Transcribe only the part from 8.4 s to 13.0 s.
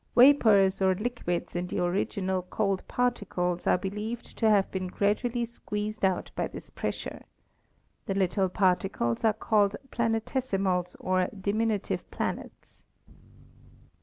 particles are called planetesimals or diminutive planets.